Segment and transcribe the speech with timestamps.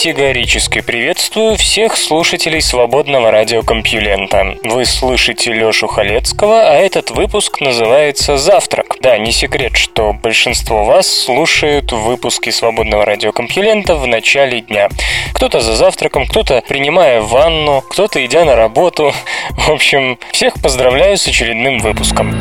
[0.00, 4.56] Категорически приветствую всех слушателей свободного радиокомпьюлента.
[4.64, 8.96] Вы слышите Лёшу Халецкого, а этот выпуск называется «Завтрак».
[9.02, 14.88] Да, не секрет, что большинство вас слушают выпуски свободного радиокомпьюлента в начале дня.
[15.34, 19.12] Кто-то за завтраком, кто-то принимая ванну, кто-то идя на работу.
[19.50, 22.34] В общем, всех поздравляю с очередным выпуском.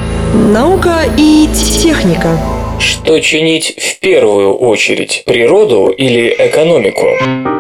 [0.53, 1.49] Наука и
[1.83, 2.39] техника.
[2.80, 7.58] Что чинить в первую очередь, природу или экономику?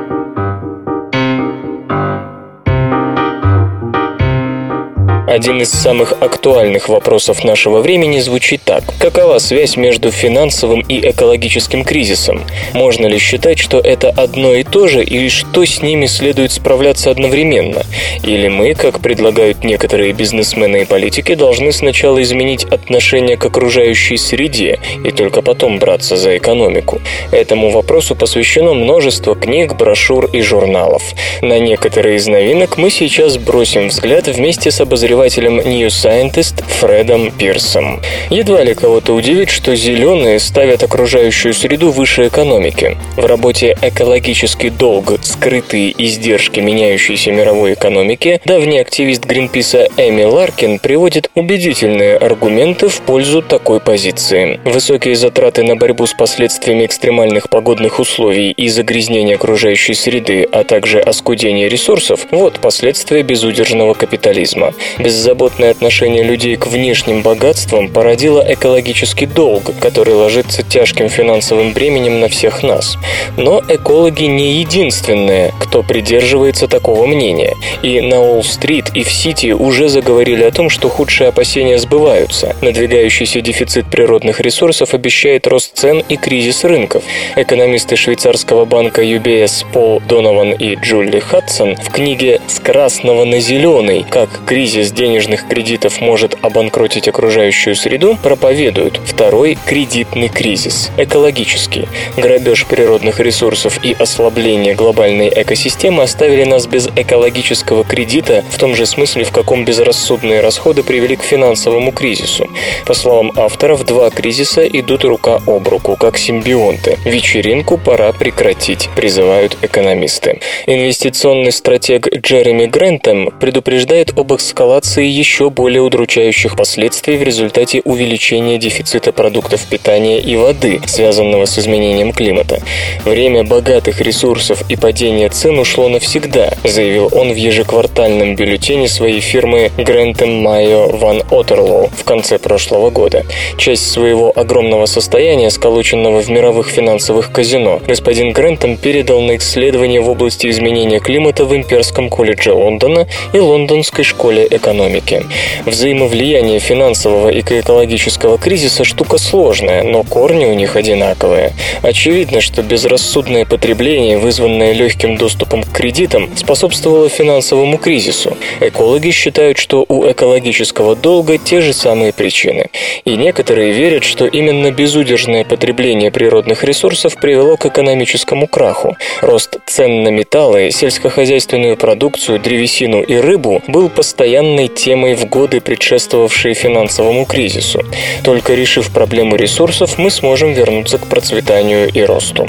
[5.29, 8.83] Один из самых актуальных вопросов нашего времени звучит так.
[8.97, 12.41] Какова связь между финансовым и экологическим кризисом?
[12.73, 17.11] Можно ли считать, что это одно и то же, и что с ними следует справляться
[17.11, 17.83] одновременно?
[18.23, 24.79] Или мы, как предлагают некоторые бизнесмены и политики, должны сначала изменить отношение к окружающей среде
[25.05, 27.01] и только потом браться за экономику?
[27.31, 31.03] Этому вопросу посвящено множество книг, брошюр и журналов.
[31.43, 34.81] На некоторые из новинок мы сейчас бросим взгляд вместе с
[35.19, 37.99] обозревателем New Scientist Фредом Пирсом.
[38.29, 42.97] Едва ли кого-то удивит, что зеленые ставят окружающую среду выше экономики.
[43.17, 45.11] В работе «Экологический долг.
[45.21, 53.41] Скрытые издержки меняющейся мировой экономики» давний активист Гринписа Эми Ларкин приводит убедительные аргументы в пользу
[53.41, 54.59] такой позиции.
[54.63, 60.99] Высокие затраты на борьбу с последствиями экстремальных погодных условий и загрязнения окружающей среды, а также
[61.01, 64.73] оскудение ресурсов– вот последствия безудержного капитализма.
[65.09, 72.29] Беззаботное отношение людей к внешним богатствам породило экологический долг, который ложится тяжким финансовым бременем на
[72.29, 72.95] всех нас.
[73.35, 77.55] Но экологи не единственные, кто придерживается такого мнения.
[77.81, 82.55] И на Уолл-стрит и в Сити уже заговорили о том, что худшие опасения сбываются.
[82.61, 87.01] Надвигающийся дефицит природных ресурсов обещает рост цен и кризис рынков.
[87.35, 94.05] Экономисты швейцарского банка UBS Пол Донован и Джулли Хадсон в книге «С красного на зеленый.
[94.07, 101.87] Как кризис денежных кредитов может обанкротить окружающую среду, проповедуют второй кредитный кризис– экологический.
[102.17, 108.85] Грабеж природных ресурсов и ослабление глобальной экосистемы оставили нас без экологического кредита в том же
[108.85, 112.49] смысле, в каком безрассудные расходы привели к финансовому кризису.
[112.85, 116.97] По словам авторов, два кризиса идут рука об руку, как симбионты.
[117.05, 120.41] Вечеринку пора прекратить, призывают экономисты.
[120.67, 128.57] Инвестиционный стратег Джереми Грентем предупреждает об эскалации эскалации еще более удручающих последствий в результате увеличения
[128.57, 132.61] дефицита продуктов питания и воды, связанного с изменением климата.
[133.05, 139.71] Время богатых ресурсов и падение цен ушло навсегда, заявил он в ежеквартальном бюллетене своей фирмы
[139.77, 143.25] Грентем Майо Ван Отерлоу в конце прошлого года.
[143.57, 150.09] Часть своего огромного состояния, сколоченного в мировых финансовых казино, господин Грентом передал на исследования в
[150.09, 155.25] области изменения климата в Имперском колледже Лондона и Лондонской школе экономики экономики.
[155.65, 161.53] Взаимовлияние финансового и экологического кризиса штука сложная, но корни у них одинаковые.
[161.81, 168.37] Очевидно, что безрассудное потребление, вызванное легким доступом к кредитам, способствовало финансовому кризису.
[168.61, 172.67] Экологи считают, что у экологического долга те же самые причины.
[173.05, 178.95] И некоторые верят, что именно безудержное потребление природных ресурсов привело к экономическому краху.
[179.21, 186.53] Рост цен на металлы, сельскохозяйственную продукцию, древесину и рыбу был постоянной темой в годы, предшествовавшие
[186.53, 187.83] финансовому кризису.
[188.23, 192.47] Только решив проблему ресурсов, мы сможем вернуться к процветанию и росту.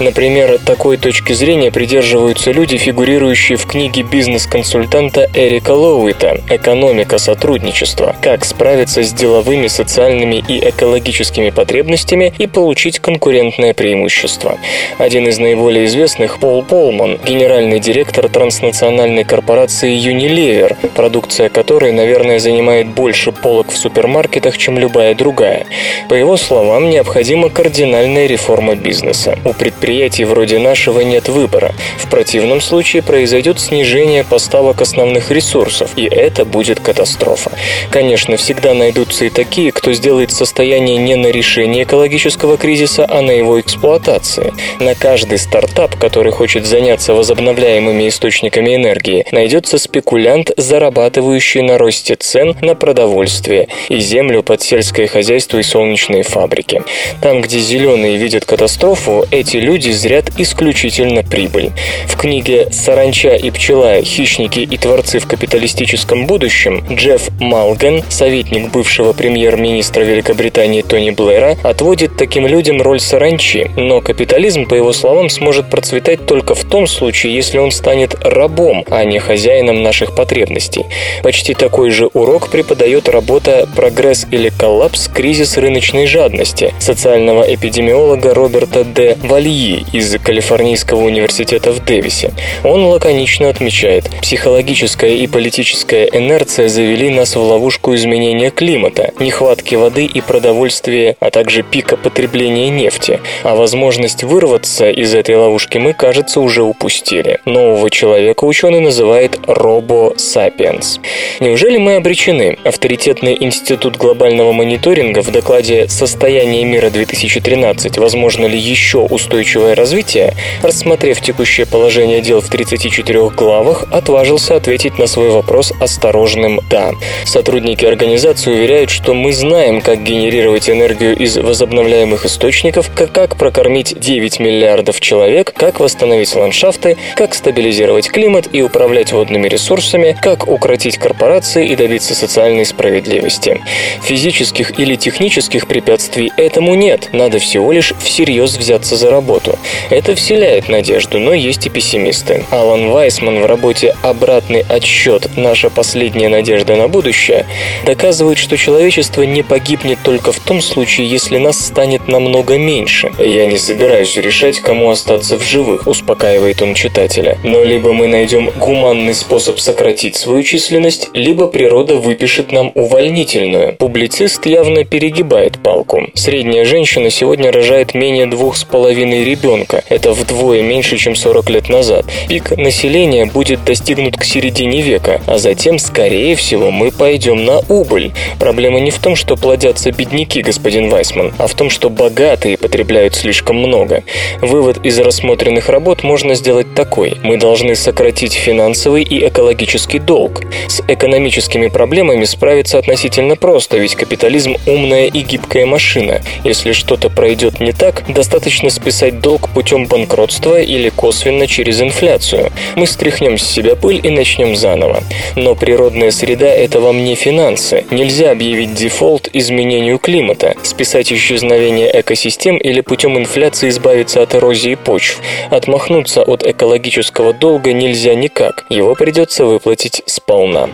[0.00, 8.16] Например, такой точки зрения придерживаются люди, фигурирующие в книге бизнес-консультанта Эрика Лоуита «Экономика сотрудничества.
[8.20, 14.58] Как справиться с деловыми, социальными и экологическими потребностями и получить конкурентное преимущество».
[14.98, 22.86] Один из наиболее известных– Пол Полман, генеральный директор транснациональной корпорации Unilever, продукция которой, наверное, занимает
[22.86, 25.66] больше полок в супермаркетах, чем любая другая.
[26.08, 29.36] По его словам, необходима кардинальная реформа бизнеса.
[29.44, 31.74] У предприятий вроде нашего нет выбора.
[31.96, 37.50] В противном случае произойдет снижение поставок основных ресурсов, и это будет катастрофа.
[37.90, 43.32] Конечно, всегда найдутся и такие, кто сделает состояние не на решении экологического кризиса, а на
[43.32, 44.52] его эксплуатации.
[44.78, 52.56] На каждый стартап, который хочет заняться возобновляемыми источниками энергии, найдется спекулянт, зарабатывающий на росте цен
[52.60, 56.82] на продовольствие и землю под сельское хозяйство и солнечные фабрики.
[57.20, 61.70] Там, где зеленые видят катастрофу, эти люди зрят исключительно прибыль.
[62.06, 64.02] В книге «Саранча и пчела.
[64.02, 72.16] Хищники и творцы в капиталистическом будущем» Джефф Малган, советник бывшего премьер-министра Великобритании Тони Блэра, отводит
[72.16, 77.34] таким людям роль саранчи, но капитализм, по его словам, сможет процветать только в том случае,
[77.34, 80.86] если он станет рабом, а не хозяином наших потребностей.
[81.28, 85.08] Почти такой же урок преподает работа «Прогресс или коллапс.
[85.08, 89.18] Кризис рыночной жадности» социального эпидемиолога Роберта Д.
[89.22, 92.32] Вальи из Калифорнийского университета в Дэвисе.
[92.64, 100.06] Он лаконично отмечает, психологическая и политическая инерция завели нас в ловушку изменения климата, нехватки воды
[100.06, 103.20] и продовольствия, а также пика потребления нефти.
[103.42, 107.38] А возможность вырваться из этой ловушки мы, кажется, уже упустили.
[107.44, 111.00] Нового человека ученый называет робо-сапиенс.
[111.40, 112.58] Неужели мы обречены?
[112.64, 117.98] Авторитетный институт глобального мониторинга в докладе «Состояние мира 2013.
[117.98, 125.06] Возможно ли еще устойчивое развитие?» рассмотрев текущее положение дел в 34 главах, отважился ответить на
[125.06, 126.92] свой вопрос осторожным «да».
[127.24, 134.40] Сотрудники организации уверяют, что мы знаем, как генерировать энергию из возобновляемых источников, как прокормить 9
[134.40, 141.66] миллиардов человек, как восстановить ландшафты, как стабилизировать климат и управлять водными ресурсами, как укротить корпорации
[141.70, 143.62] и добиться социальной справедливости.
[144.02, 149.58] Физических или технических препятствий этому нет, надо всего лишь всерьез взяться за работу.
[149.88, 152.44] Это вселяет надежду, но есть и пессимисты.
[152.50, 155.30] Алан Вайсман в работе «Обратный отсчет.
[155.34, 157.46] Наша последняя надежда на будущее»
[157.86, 163.12] доказывает, что человечество не погибнет только в том случае, если нас станет намного меньше.
[163.18, 167.38] «Я не собираюсь решать, кому остаться в живых», успокаивает он читателя.
[167.44, 173.74] «Но либо мы найдем гуманный способ сократить свою численность, либо природа выпишет нам увольнительную».
[173.76, 176.08] Публицист явно перегибает палку.
[176.14, 179.84] Средняя женщина сегодня рожает менее двух с половиной ребенка.
[179.88, 182.06] Это вдвое меньше, чем 40 лет назад.
[182.28, 188.12] Пик населения будет достигнут к середине века, а затем, скорее всего, мы пойдем на убыль.
[188.38, 193.14] Проблема не в том, что плодятся бедняки, господин Вайсман, а в том, что богатые потребляют
[193.14, 194.04] слишком много.
[194.40, 197.16] Вывод из рассмотренных работ можно сделать такой.
[197.22, 200.42] Мы должны сократить финансовый и экологический долг.
[200.68, 206.22] С экономическими проблемами справиться относительно просто, ведь капитализм умная и гибкая машина.
[206.44, 212.50] Если что-то пройдет не так, достаточно списать долг путем банкротства или косвенно через инфляцию.
[212.74, 215.02] Мы стряхнем с себя пыль и начнем заново.
[215.36, 217.84] Но природная среда– это вам не финансы.
[217.90, 225.20] Нельзя объявить дефолт изменению климата, списать исчезновение экосистем или путем инфляции избавиться от эрозии почв.
[225.50, 228.64] Отмахнуться от экологического долга нельзя никак.
[228.70, 230.70] Его придется выплатить сполна.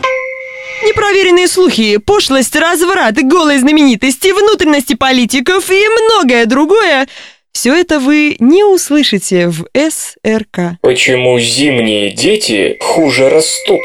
[0.87, 7.09] Непроверенные слухи, пошлость, разврат, голые знаменитости, внутренности политиков и многое другое–
[7.55, 10.77] все это вы не услышите в СРК.
[10.83, 13.81] Почему зимние дети хуже растут?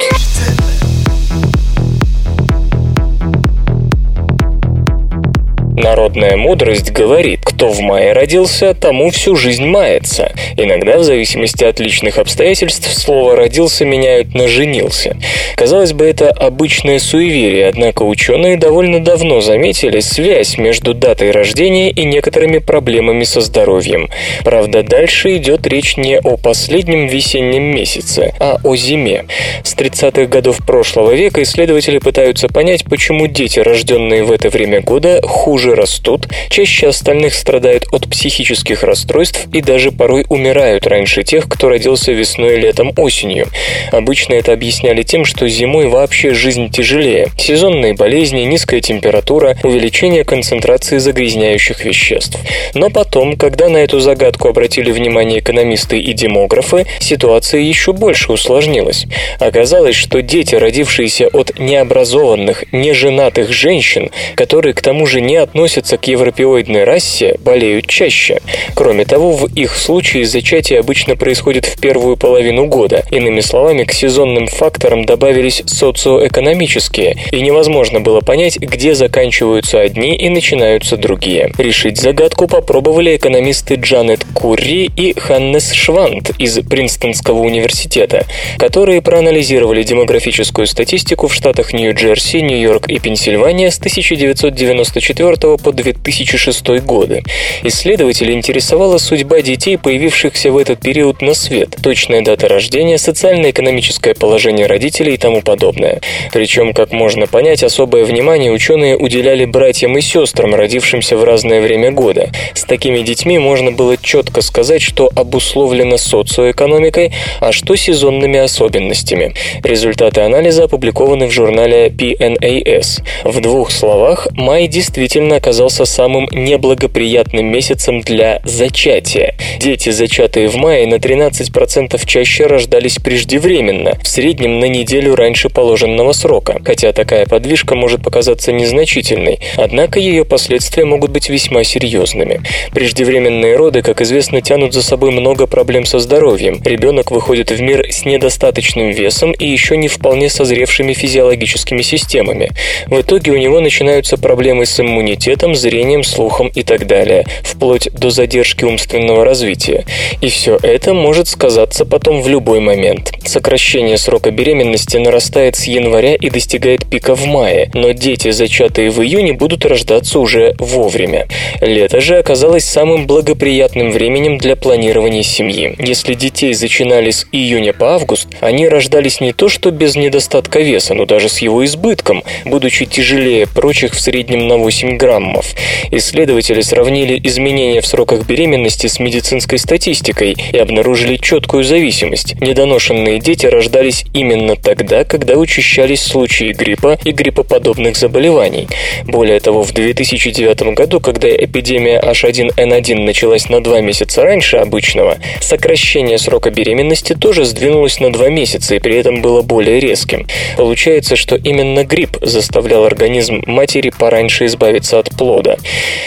[5.79, 10.33] Народная мудрость говорит, кто в мае родился, тому всю жизнь мается.
[10.57, 15.15] Иногда, в зависимости от личных обстоятельств, слово «родился» меняют на «женился».
[15.55, 22.03] Казалось бы, это обычное суеверие, однако ученые довольно давно заметили связь между датой рождения и
[22.03, 24.09] некоторыми проблемами со здоровьем.
[24.43, 29.27] Правда, дальше идет речь не о последнем весеннем месяце, а о зиме.
[29.63, 35.21] С 30-х годов прошлого века исследователи пытаются понять, почему дети, рожденные в это время года,
[35.23, 41.47] хуже хуже растут, чаще остальных страдают от психических расстройств и даже порой умирают раньше тех,
[41.47, 43.47] кто родился весной, летом, осенью.
[43.91, 47.29] Обычно это объясняли тем, что зимой вообще жизнь тяжелее.
[47.37, 52.39] Сезонные болезни, низкая температура, увеличение концентрации загрязняющих веществ.
[52.73, 59.05] Но потом, когда на эту загадку обратили внимание экономисты и демографы, ситуация еще больше усложнилась.
[59.39, 65.97] Оказалось, что дети, родившиеся от необразованных, неженатых женщин, которые к тому же не относятся относятся
[65.97, 68.39] к европеоидной расе, болеют чаще.
[68.75, 73.03] Кроме того, в их случае зачатие обычно происходит в первую половину года.
[73.11, 80.29] Иными словами, к сезонным факторам добавились социоэкономические, и невозможно было понять, где заканчиваются одни и
[80.29, 81.51] начинаются другие.
[81.57, 88.25] Решить загадку попробовали экономисты Джанет Курри и Ханнес Швант из Принстонского университета,
[88.57, 97.23] которые проанализировали демографическую статистику в штатах Нью-Джерси, Нью-Йорк и Пенсильвания с 1994 по 2006 годы.
[97.63, 104.65] Исследователи интересовала судьба детей, появившихся в этот период на свет, точная дата рождения, социально-экономическое положение
[104.65, 106.01] родителей и тому подобное.
[106.31, 111.91] Причем, как можно понять, особое внимание ученые уделяли братьям и сестрам, родившимся в разное время
[111.91, 112.29] года.
[112.53, 119.33] С такими детьми можно было четко сказать, что обусловлено социоэкономикой, а что сезонными особенностями.
[119.63, 123.01] Результаты анализа опубликованы в журнале PNAS.
[123.23, 129.35] В двух словах, май действительно оказался самым неблагоприятным месяцем для зачатия.
[129.59, 136.11] Дети, зачатые в мае, на 13% чаще рождались преждевременно, в среднем на неделю раньше положенного
[136.13, 142.41] срока, хотя такая подвижка может показаться незначительной, однако ее последствия могут быть весьма серьезными.
[142.71, 146.61] Преждевременные роды, как известно, тянут за собой много проблем со здоровьем.
[146.63, 152.49] Ребенок выходит в мир с недостаточным весом и еще не вполне созревшими физиологическими системами.
[152.87, 155.18] В итоге у него начинаются проблемы с иммунитетом,
[155.55, 159.85] зрением, слухом и так далее, вплоть до задержки умственного развития.
[160.21, 163.11] И все это может сказаться потом в любой момент.
[163.25, 169.01] Сокращение срока беременности нарастает с января и достигает пика в мае, но дети, зачатые в
[169.01, 171.27] июне, будут рождаться уже вовремя.
[171.61, 175.75] Лето же оказалось самым благоприятным временем для планирования семьи.
[175.79, 180.93] Если детей зачинали с июня по август, они рождались не то что без недостатка веса,
[180.93, 185.55] но даже с его избытком, будучи тяжелее прочих в среднем на 8 граммов.
[185.91, 192.39] Исследователи сравнили изменения в сроках беременности с медицинской статистикой и обнаружили четкую зависимость.
[192.39, 198.67] Недоношенные дети рождались именно тогда, когда учащались случаи гриппа и гриппоподобных заболеваний.
[199.05, 206.19] Более того, в 2009 году, когда эпидемия H1N1 началась на два месяца раньше обычного, сокращение
[206.19, 210.27] срока беременности тоже сдвинулось на два месяца и при этом было более резким.
[210.55, 215.57] Получается, что именно грипп заставлял организм матери пораньше избавиться от плода.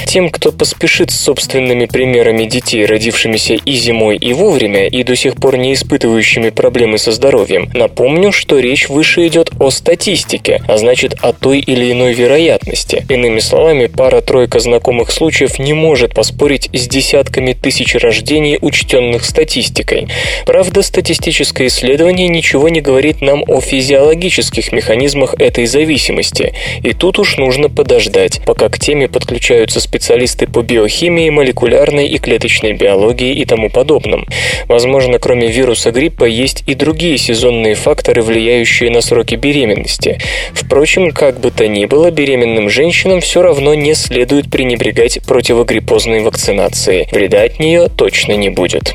[0.06, 5.34] Тем, кто поспешит с собственными примерами детей, родившимися и зимой, и вовремя, и до сих
[5.37, 11.14] пор не испытывающими проблемы со здоровьем, напомню, что речь выше идет о статистике, а значит
[11.20, 13.04] о той или иной вероятности.
[13.08, 20.08] Иными словами, пара-тройка знакомых случаев не может поспорить с десятками тысяч рождений, учтенных статистикой.
[20.46, 27.37] Правда, статистическое исследование ничего не говорит нам о физиологических механизмах этой зависимости, и тут уж
[27.37, 33.70] нужно подождать, пока к теме подключаются специалисты по биохимии, молекулярной и клеточной биологии и тому
[33.70, 34.26] подобном.
[34.66, 40.18] Возможно, кроме вируса гриппа есть и другие сезонные факторы, влияющие на сроки беременности.
[40.52, 47.06] Впрочем, как бы то ни было, беременным женщинам все равно не следует пренебрегать противогриппозной вакцинацией.
[47.12, 48.94] Вреда от нее точно не будет.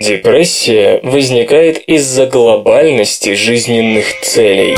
[0.00, 4.74] Депрессия возникает из-за глобальности жизненных целей.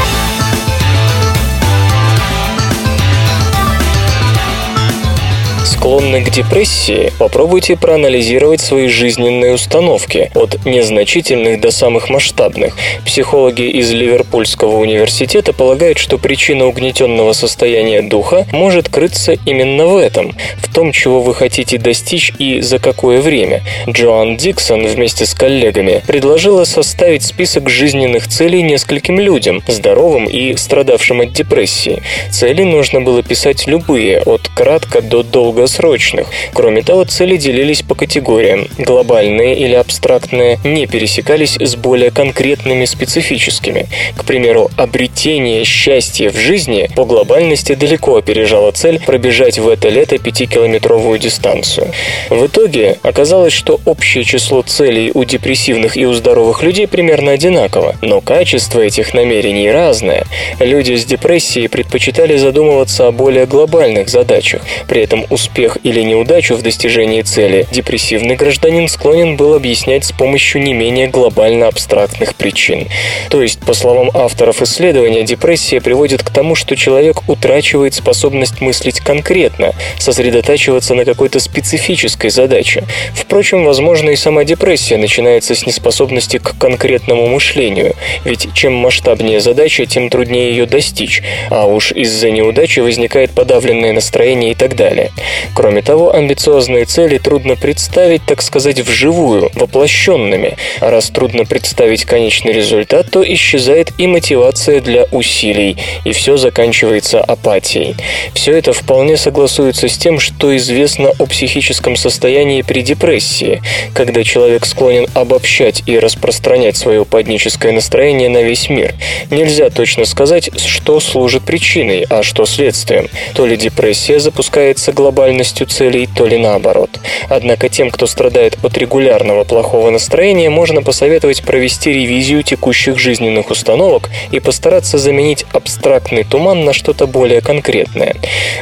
[5.87, 12.77] Склонны к депрессии, попробуйте проанализировать свои жизненные установки, от незначительных до самых масштабных.
[13.05, 20.35] Психологи из Ливерпульского университета полагают, что причина угнетенного состояния духа может крыться именно в этом,
[20.57, 23.63] в том, чего вы хотите достичь и за какое время.
[23.89, 31.21] Джоан Диксон вместе с коллегами предложила составить список жизненных целей нескольким людям, здоровым и страдавшим
[31.21, 32.03] от депрессии.
[32.33, 36.29] Цели нужно было писать любые, от кратко до долгосрочных долгосрочных.
[36.53, 38.69] Кроме того, цели делились по категориям.
[38.79, 43.87] Глобальные или абстрактные не пересекались с более конкретными специфическими.
[44.17, 50.19] К примеру, обретение счастья в жизни по глобальности далеко опережало цель пробежать в это лето
[50.19, 51.93] пятикилометровую дистанцию.
[52.31, 57.97] В итоге оказалось, что общее число целей у депрессивных и у здоровых людей примерно одинаково,
[58.03, 60.25] но качество этих намерений разное.
[60.61, 66.55] Люди с депрессией предпочитали задумываться о более глобальных задачах, при этом успех успех или неудачу
[66.55, 72.89] в достижении цели, депрессивный гражданин склонен был объяснять с помощью не менее глобально абстрактных причин.
[73.31, 79.01] То есть, по словам авторов исследования, депрессия приводит к тому, что человек утрачивает способность мыслить
[79.01, 82.85] конкретно, сосредотачиваться на какой-то специфической задаче.
[83.15, 87.95] Впрочем, возможно, и сама депрессия начинается с неспособности к конкретному мышлению,
[88.25, 94.53] ведь чем масштабнее задача, тем труднее ее достичь, а уж из-за неудачи возникает подавленное настроение
[94.53, 95.13] и так далее.
[95.55, 102.53] Кроме того, амбициозные цели трудно представить, так сказать, вживую, воплощенными, а раз трудно представить конечный
[102.53, 107.97] результат, то исчезает и мотивация для усилий, и все заканчивается апатией.
[108.35, 113.63] Все это вполне согласуется с тем, что известно о психическом состоянии при депрессии,
[113.95, 118.95] когда человек склонен обобщать и распространять свое подническое настроение на весь мир.
[119.31, 123.09] Нельзя точно сказать, что служит причиной, а что следствием.
[123.35, 124.93] То ли депрессия запускается
[125.37, 126.91] глобальностью целей, то ли наоборот.
[127.29, 134.09] Однако тем, кто страдает от регулярного плохого настроения, можно посоветовать провести ревизию текущих жизненных установок
[134.33, 138.17] и постараться заменить абстрактный туман на что-то более конкретное.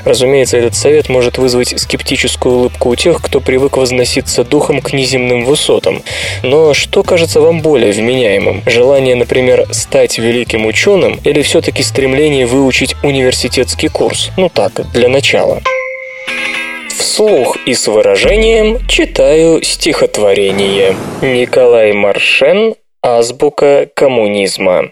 [0.04, 5.44] Разумеется, этот совет может вызвать скептическую улыбку у тех, кто привык возноситься духом к неземным
[5.44, 6.02] высотам.
[6.42, 8.62] Но что кажется вам более вменяемым?
[8.66, 14.30] Желание, например, стать великим ученым или все-таки стремление выучить университетский курс?
[14.36, 15.60] Ну так, для начала.
[16.98, 20.94] Вслух и с выражением читаю стихотворение.
[21.22, 24.90] Николай Маршен Азбука коммунизма.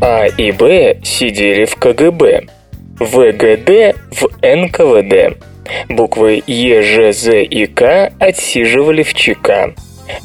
[0.00, 2.42] А и Б сидели в КГБ,
[2.98, 5.38] ВГД в НКВД.
[5.88, 9.74] Буквы Е, Ж, З и К отсиживали в ЧК.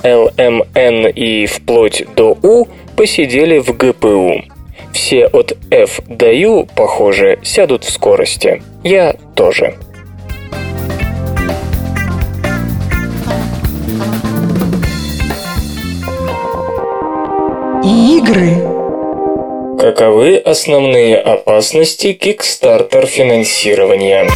[0.04, 4.57] Л, М, Н и вплоть до У посидели в ГПУ.
[4.98, 8.64] Все от F до U, похоже, сядут в скорости.
[8.84, 9.76] Я тоже.
[17.84, 18.56] Игры.
[19.80, 24.28] Каковы основные опасности Kickstarter финансирования?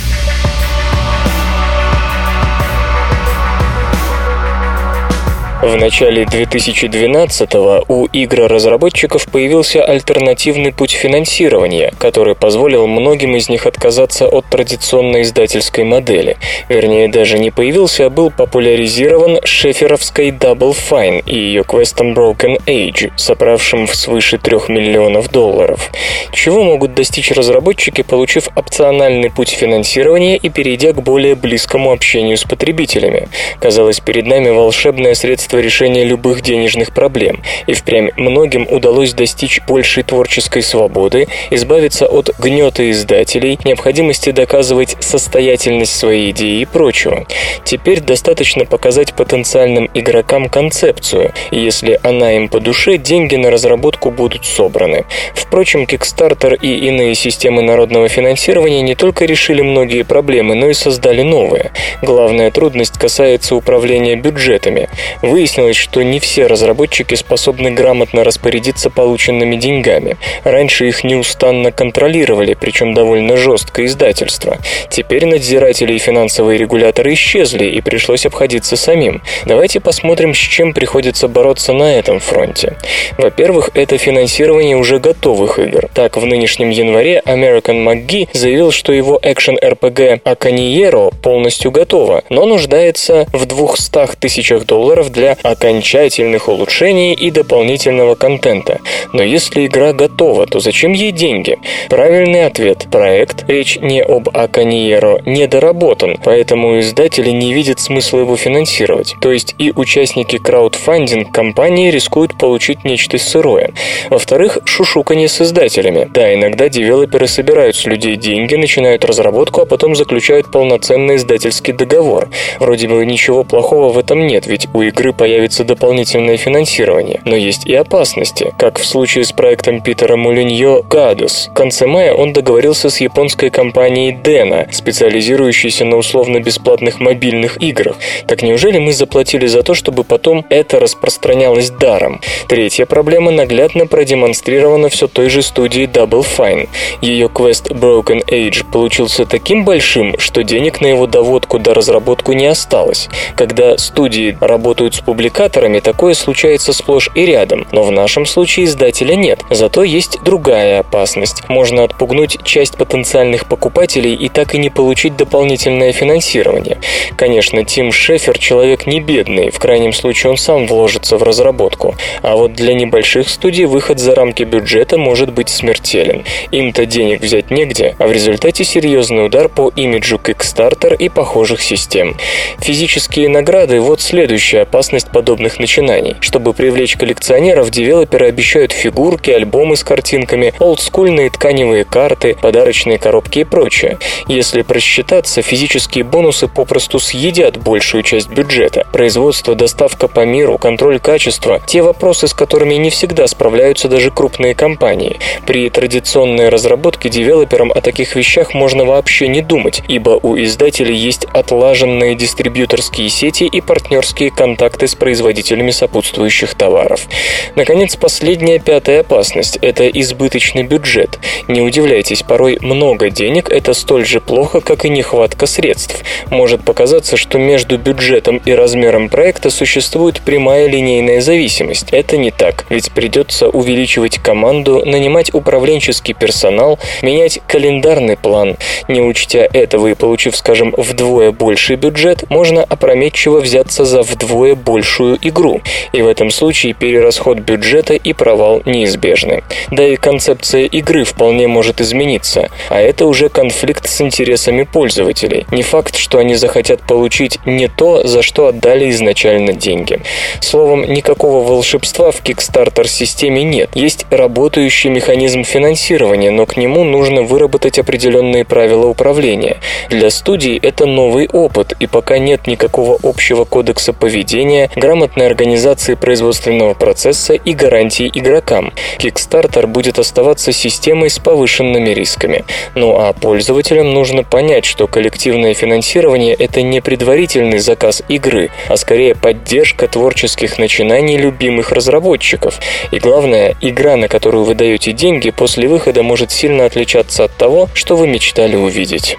[5.61, 14.27] В начале 2012-го у игроразработчиков появился альтернативный путь финансирования, который позволил многим из них отказаться
[14.27, 16.37] от традиционной издательской модели.
[16.67, 23.11] Вернее, даже не появился, а был популяризирован шеферовской Double Fine и ее квестом Broken Age,
[23.15, 25.91] собравшим в свыше 3 миллионов долларов.
[26.33, 32.45] Чего могут достичь разработчики, получив опциональный путь финансирования и перейдя к более близкому общению с
[32.45, 33.27] потребителями?
[33.59, 39.59] Казалось, перед нами волшебное средство средство решения любых денежных проблем, и впрямь многим удалось достичь
[39.67, 47.25] большей творческой свободы, избавиться от гнета издателей, необходимости доказывать состоятельность своей идеи и прочего.
[47.65, 54.09] Теперь достаточно показать потенциальным игрокам концепцию, и если она им по душе, деньги на разработку
[54.09, 55.03] будут собраны.
[55.35, 61.23] Впрочем, Kickstarter и иные системы народного финансирования не только решили многие проблемы, но и создали
[61.23, 61.71] новые.
[62.01, 64.87] Главная трудность касается управления бюджетами.
[65.21, 70.17] Вы выяснилось, что не все разработчики способны грамотно распорядиться полученными деньгами.
[70.43, 74.59] Раньше их неустанно контролировали, причем довольно жестко издательство.
[74.91, 79.23] Теперь надзиратели и финансовые регуляторы исчезли, и пришлось обходиться самим.
[79.47, 82.77] Давайте посмотрим, с чем приходится бороться на этом фронте.
[83.17, 85.89] Во-первых, это финансирование уже готовых игр.
[85.95, 93.25] Так, в нынешнем январе American McGee заявил, что его экшен-РПГ Аканиеро полностью готово, но нуждается
[93.33, 98.79] в 200 тысячах долларов для окончательных улучшений и дополнительного контента.
[99.13, 101.57] Но если игра готова, то зачем ей деньги?
[101.89, 109.15] Правильный ответ– проект, речь не об Аканиеро, недоработан, поэтому издатели не видят смысла его финансировать.
[109.21, 113.71] То есть и участники краудфандинг компании рискуют получить нечто сырое.
[114.09, 116.09] Во-вторых, шушуканье с издателями.
[116.13, 122.29] Да, иногда девелоперы собирают с людей деньги, начинают разработку, а потом заключают полноценный издательский договор.
[122.59, 127.21] Вроде бы ничего плохого в этом нет, ведь у игры появится дополнительное финансирование.
[127.25, 131.49] Но есть и опасности, как в случае с проектом Питера Мулиньо «Гадус».
[131.51, 137.97] В конце мая он договорился с японской компанией Dena, специализирующейся на условно-бесплатных мобильных играх.
[138.25, 142.19] Так неужели мы заплатили за то, чтобы потом это распространялось даром?
[142.47, 146.67] Третья проблема наглядно продемонстрирована все той же студией Double Fine.
[147.03, 152.47] Ее квест Broken Age получился таким большим, что денег на его доводку до разработку не
[152.47, 153.07] осталось.
[153.35, 159.15] Когда студии работают с публикаторами такое случается сплошь и рядом, но в нашем случае издателя
[159.15, 159.41] нет.
[159.49, 161.43] Зато есть другая опасность.
[161.49, 166.79] Можно отпугнуть часть потенциальных покупателей и так и не получить дополнительное финансирование.
[167.17, 171.95] Конечно, Тим Шефер человек не бедный, в крайнем случае он сам вложится в разработку.
[172.21, 176.23] А вот для небольших студий выход за рамки бюджета может быть смертелен.
[176.51, 182.15] Им-то денег взять негде, а в результате серьезный удар по имиджу Kickstarter и похожих систем.
[182.59, 186.15] Физические награды– вот следующая опасность подобных начинаний.
[186.19, 193.43] Чтобы привлечь коллекционеров, девелоперы обещают фигурки, альбомы с картинками, олдскульные тканевые карты, подарочные коробки и
[193.43, 193.97] прочее.
[194.27, 198.85] Если просчитаться, физические бонусы попросту съедят большую часть бюджета.
[198.91, 204.55] Производство, доставка по миру, контроль качества– те вопросы, с которыми не всегда справляются даже крупные
[204.55, 205.19] компании.
[205.45, 211.25] При традиционной разработке девелоперам о таких вещах можно вообще не думать, ибо у издателей есть
[211.33, 217.07] отлаженные дистрибьюторские сети и партнерские контакты с производителями сопутствующих товаров.
[217.55, 221.19] Наконец, последняя пятая опасность– это избыточный бюджет.
[221.47, 226.03] Не удивляйтесь, порой много денег– это столь же плохо, как и нехватка средств.
[226.29, 231.87] Может показаться, что между бюджетом и размером проекта существует прямая линейная зависимость.
[231.91, 238.57] Это не так, ведь придется увеличивать команду, нанимать управленческий персонал, менять календарный план.
[238.87, 245.17] Не учтя этого и получив, скажем, вдвое больший бюджет, можно опрометчиво взяться за вдвое большую
[245.21, 245.61] игру.
[245.91, 249.43] И в этом случае перерасход бюджета и провал неизбежны.
[249.69, 255.45] Да и концепция игры вполне может измениться, а это уже конфликт с интересами пользователей.
[255.51, 260.01] Не факт, что они захотят получить не то, за что отдали изначально деньги.
[260.39, 263.69] Словом, никакого волшебства в Kickstarter-системе нет.
[263.73, 269.57] Есть работающий механизм финансирования, но к нему нужно выработать определенные правила управления.
[269.89, 276.73] Для студий это новый опыт, и пока нет никакого общего кодекса поведения, грамотной организации производственного
[276.73, 278.73] процесса и гарантий игрокам.
[278.97, 282.45] Kickstarter будет оставаться системой с повышенными рисками.
[282.75, 289.15] Ну а пользователям нужно понять, что коллективное финансирование– это не предварительный заказ игры, а скорее
[289.15, 292.59] поддержка творческих начинаний любимых разработчиков.
[292.91, 297.69] И главное, игра, на которую вы даете деньги, после выхода может сильно отличаться от того,
[297.73, 299.17] что вы мечтали увидеть.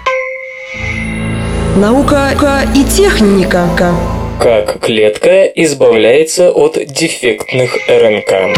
[1.75, 3.67] Наука и техника.
[4.39, 8.57] Как клетка избавляется от дефектных РНК.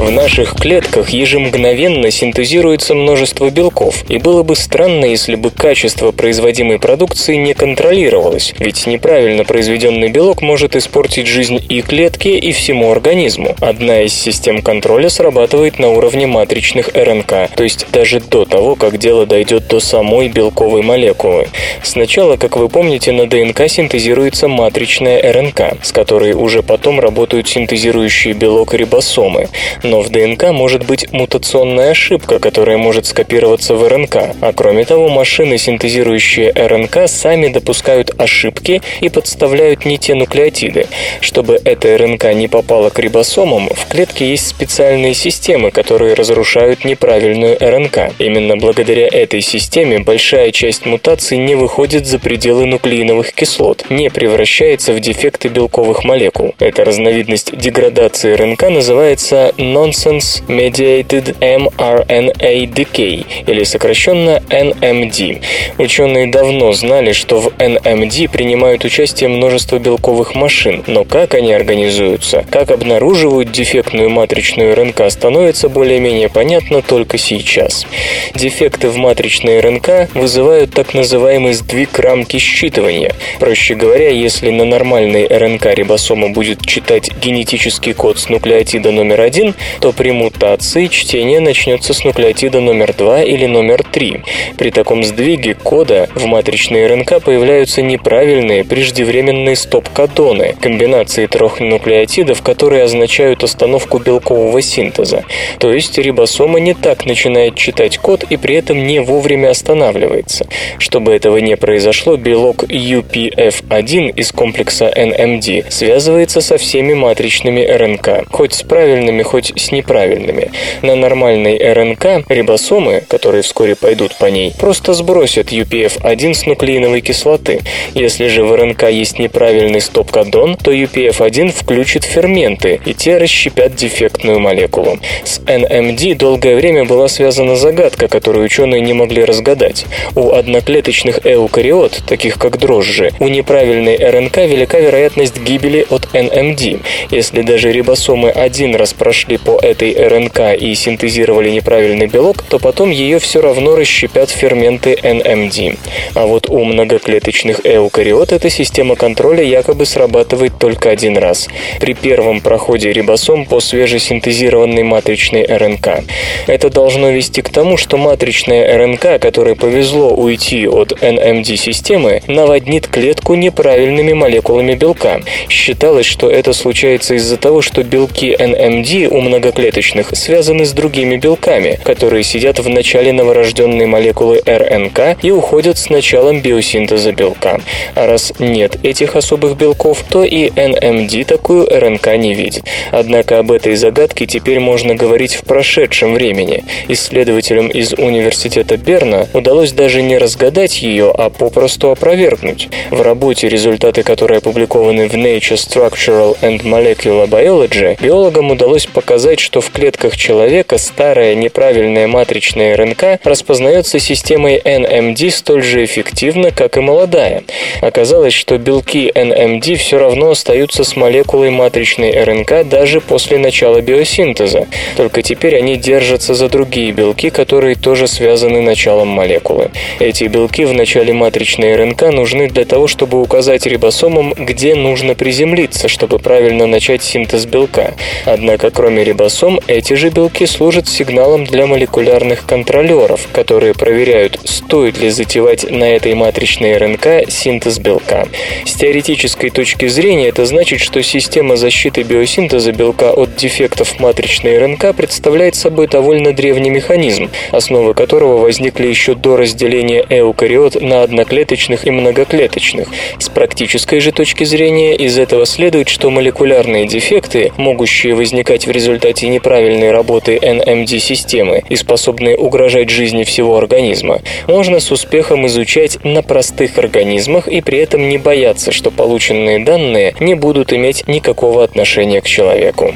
[0.00, 6.78] В наших клетках ежемгновенно синтезируется множество белков, и было бы странно, если бы качество производимой
[6.78, 13.54] продукции не контролировалось, ведь неправильно произведенный белок может испортить жизнь и клетке, и всему организму.
[13.60, 18.96] Одна из систем контроля срабатывает на уровне матричных РНК, то есть даже до того, как
[18.96, 21.48] дело дойдет до самой белковой молекулы.
[21.82, 28.32] Сначала, как вы помните, на ДНК синтезируется матричная РНК, с которой уже потом работают синтезирующие
[28.32, 29.50] белок рибосомы
[29.90, 34.16] но в ДНК может быть мутационная ошибка, которая может скопироваться в РНК.
[34.40, 40.86] А кроме того, машины, синтезирующие РНК, сами допускают ошибки и подставляют не те нуклеотиды.
[41.20, 47.58] Чтобы эта РНК не попала к рибосомам, в клетке есть специальные системы, которые разрушают неправильную
[47.60, 48.12] РНК.
[48.20, 54.92] Именно благодаря этой системе большая часть мутаций не выходит за пределы нуклеиновых кислот, не превращается
[54.92, 56.54] в дефекты белковых молекул.
[56.60, 65.42] Эта разновидность деградации РНК называется Nonsense Mediated mRNA Decay, или сокращенно NMD.
[65.78, 72.44] Ученые давно знали, что в NMD принимают участие множество белковых машин, но как они организуются,
[72.50, 77.86] как обнаруживают дефектную матричную РНК, становится более-менее понятно только сейчас.
[78.34, 83.14] Дефекты в матричной РНК вызывают так называемый сдвиг рамки считывания.
[83.38, 89.54] Проще говоря, если на нормальной РНК рибосома будет читать генетический код с нуклеотида номер один,
[89.80, 94.22] то при мутации чтение начнется с нуклеотида номер 2 или номер 3.
[94.56, 102.84] При таком сдвиге кода в матричной РНК появляются неправильные преждевременные стоп-кодоны, комбинации трех нуклеотидов, которые
[102.84, 105.24] означают остановку белкового синтеза.
[105.58, 110.46] То есть рибосома не так начинает читать код и при этом не вовремя останавливается.
[110.78, 118.54] Чтобы этого не произошло, белок UPF1 из комплекса NMD связывается со всеми матричными РНК, хоть
[118.54, 120.50] с правильными, хоть с неправильными.
[120.82, 127.60] На нормальной РНК рибосомы, которые вскоре пойдут по ней, просто сбросят UPF-1 с нуклеиновой кислоты.
[127.94, 134.40] Если же в РНК есть неправильный стоп-кодон, то UPF-1 включит ферменты, и те расщепят дефектную
[134.40, 134.98] молекулу.
[135.24, 139.86] С NMD долгое время была связана загадка, которую ученые не могли разгадать.
[140.14, 146.80] У одноклеточных эукариот, таких как дрожжи, у неправильной РНК велика вероятность гибели от NMD.
[147.10, 152.90] Если даже рибосомы один раз прошли по этой РНК и синтезировали неправильный белок, то потом
[152.90, 155.78] ее все равно расщепят ферменты NMD.
[156.14, 161.48] А вот у многоклеточных эукариот эта система контроля якобы срабатывает только один раз.
[161.80, 166.04] При первом проходе рибосом по свежесинтезированной матричной РНК.
[166.46, 173.34] Это должно вести к тому, что матричная РНК, которой повезло уйти от NMD-системы, наводнит клетку
[173.34, 175.20] неправильными молекулами белка.
[175.48, 181.78] Считалось, что это случается из-за того, что белки NMD у многоклеточных связаны с другими белками,
[181.84, 187.60] которые сидят в начале новорожденной молекулы РНК и уходят с началом биосинтеза белка.
[187.94, 192.64] А раз нет этих особых белков, то и NMD такую РНК не видит.
[192.90, 196.64] Однако об этой загадке теперь можно говорить в прошедшем времени.
[196.88, 202.68] Исследователям из университета Берна удалось даже не разгадать ее, а попросту опровергнуть.
[202.90, 209.60] В работе, результаты которой опубликованы в Nature Structural and Molecular Biology, биологам удалось показать, что
[209.60, 216.80] в клетках человека старая неправильная матричная РНК распознается системой NMD столь же эффективно, как и
[216.80, 217.42] молодая.
[217.82, 224.66] Оказалось, что белки NMD все равно остаются с молекулой матричной РНК даже после начала биосинтеза,
[224.96, 229.70] только теперь они держатся за другие белки, которые тоже связаны началом молекулы.
[229.98, 235.88] Эти белки в начале матричной РНК нужны для того, чтобы указать рибосомам, где нужно приземлиться,
[235.88, 237.92] чтобы правильно начать синтез белка.
[238.24, 245.10] Однако, кроме рибосом, эти же белки служат сигналом для молекулярных контролеров, которые проверяют, стоит ли
[245.10, 248.28] затевать на этой матричной РНК синтез белка.
[248.64, 254.94] С теоретической точки зрения это значит, что система защиты биосинтеза белка от дефектов матричной РНК
[254.96, 261.90] представляет собой довольно древний механизм, основы которого возникли еще до разделения эукариот на одноклеточных и
[261.90, 262.88] многоклеточных.
[263.18, 268.99] С практической же точки зрения из этого следует, что молекулярные дефекты, могущие возникать в результате
[269.26, 276.78] неправильной работы NMD-системы и способные угрожать жизни всего организма, можно с успехом изучать на простых
[276.78, 282.26] организмах и при этом не бояться, что полученные данные не будут иметь никакого отношения к
[282.26, 282.92] человеку.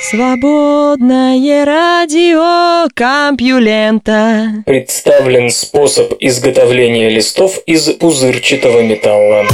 [0.00, 4.62] Свободное радио Компьюлента.
[4.64, 9.44] Представлен способ изготовления листов из пузырчатого металла.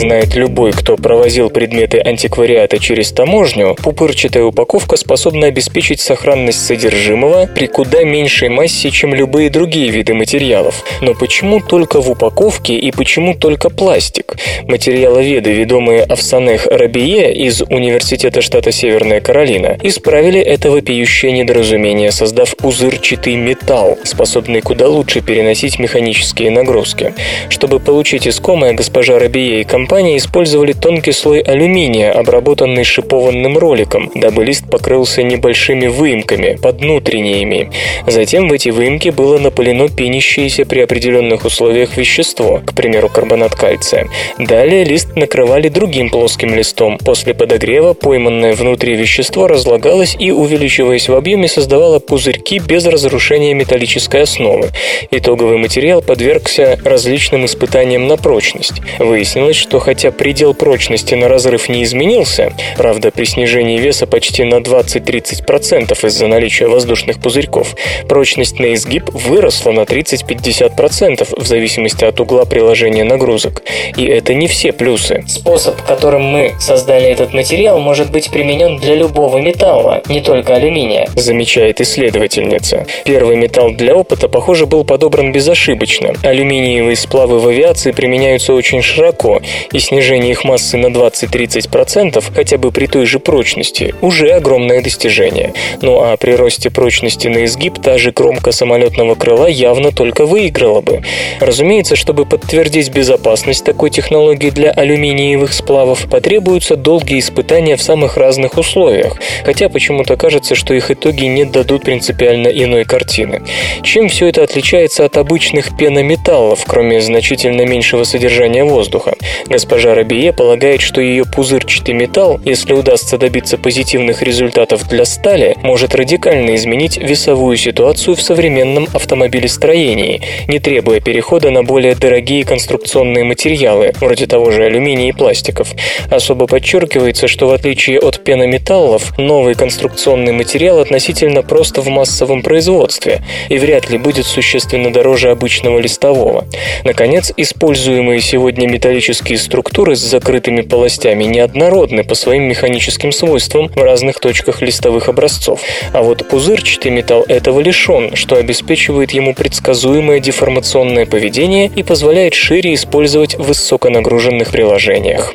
[0.00, 7.66] Знает любой, кто провозил предметы антиквариата через таможню, пупырчатая упаковка способна обеспечить сохранность содержимого при
[7.66, 10.82] куда меньшей массе, чем любые другие виды материалов.
[11.02, 14.36] Но почему только в упаковке и почему только пластик?
[14.66, 23.36] Материаловеды, ведомые Афсанех Рабие из Университета штата Северная Каролина, исправили это вопиющее недоразумение, создав пузырчатый
[23.36, 27.12] металл, способный куда лучше переносить механические нагрузки.
[27.50, 34.44] Чтобы получить искомое, госпожа Рабие и компании использовали тонкий слой алюминия, обработанный шипованным роликом, дабы
[34.44, 37.72] лист покрылся небольшими выемками под внутренними.
[38.06, 44.06] Затем в эти выемки было напылено пенящееся при определенных условиях вещество, к примеру, карбонат кальция.
[44.38, 46.96] Далее лист накрывали другим плоским листом.
[46.98, 54.22] После подогрева пойманное внутри вещество разлагалось и, увеличиваясь в объеме, создавало пузырьки без разрушения металлической
[54.22, 54.68] основы.
[55.10, 58.80] Итоговый материал подвергся различным испытаниям на прочность.
[59.00, 64.56] Выяснилось, что хотя предел прочности на разрыв не изменился, правда при снижении веса почти на
[64.56, 67.76] 20-30% из-за наличия воздушных пузырьков,
[68.08, 73.62] прочность на изгиб выросла на 30-50% в зависимости от угла приложения нагрузок.
[73.96, 75.22] И это не все плюсы.
[75.28, 81.08] Способ, которым мы создали этот материал, может быть применен для любого металла, не только алюминия,
[81.14, 82.86] замечает исследовательница.
[83.04, 86.14] Первый металл для опыта, похоже, был подобран безошибочно.
[86.24, 89.40] Алюминиевые сплавы в авиации применяются очень широко,
[89.72, 95.54] и снижение их массы на 20-30% хотя бы при той же прочности уже огромное достижение.
[95.82, 100.80] Ну а при росте прочности на изгиб та же кромка самолетного крыла явно только выиграла
[100.80, 101.02] бы.
[101.40, 108.58] Разумеется, чтобы подтвердить безопасность такой технологии для алюминиевых сплавов, потребуются долгие испытания в самых разных
[108.58, 113.42] условиях, хотя почему-то кажется, что их итоги не дадут принципиально иной картины.
[113.82, 119.14] Чем все это отличается от обычных пенометаллов, кроме значительно меньшего содержания воздуха?
[119.50, 125.96] Госпожа Рабие полагает, что ее пузырчатый металл, если удастся добиться позитивных результатов для стали, может
[125.96, 133.92] радикально изменить весовую ситуацию в современном автомобилестроении, не требуя перехода на более дорогие конструкционные материалы,
[134.00, 135.72] вроде того же алюминия и пластиков.
[136.08, 143.20] Особо подчеркивается, что в отличие от пенометаллов, новый конструкционный материал относительно просто в массовом производстве
[143.48, 146.44] и вряд ли будет существенно дороже обычного листового.
[146.84, 154.20] Наконец, используемые сегодня металлические структуры с закрытыми полостями неоднородны по своим механическим свойствам в разных
[154.20, 155.62] точках листовых образцов.
[155.92, 162.74] А вот пузырчатый металл этого лишен, что обеспечивает ему предсказуемое деформационное поведение и позволяет шире
[162.74, 165.34] использовать в высоконагруженных приложениях.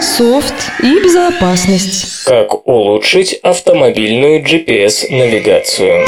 [0.00, 2.24] Софт и безопасность.
[2.24, 6.04] Как улучшить автомобильную GPS-навигацию?